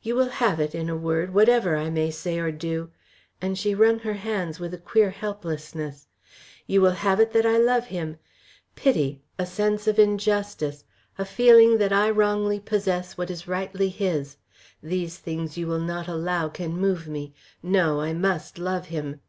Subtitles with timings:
[0.00, 2.90] You will have it, in a word, whatever I may say or do,"
[3.42, 6.06] and she wrung her hands with a queer helplessness.
[6.66, 8.16] "You will have it that I love him.
[8.74, 10.84] Pity, a sense of injustice,
[11.18, 14.38] a feeling that I wrongly possess what is rightly his
[14.82, 17.34] these things you will not allow can move me.
[17.62, 19.20] No, I must love him."